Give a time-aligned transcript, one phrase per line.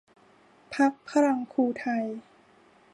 [0.73, 2.05] พรรคพลังครูไทย